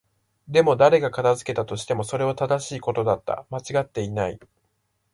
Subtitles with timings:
[0.47, 3.45] でも、誰が片付けたとしても、それは正しいことだった。
[3.51, 4.39] 間違っていない。